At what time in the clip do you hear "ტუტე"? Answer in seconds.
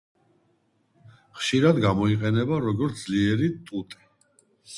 3.71-4.03